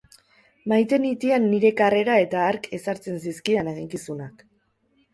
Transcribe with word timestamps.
Maite 0.71 0.97
nitian 1.03 1.45
nire 1.51 1.71
karrera 1.83 2.17
eta 2.25 2.41
hark 2.49 2.69
ezartzen 2.81 3.23
zizkidan 3.29 3.73
eginkizunak. 3.77 4.47